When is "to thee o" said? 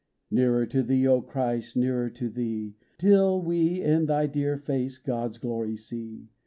0.65-1.21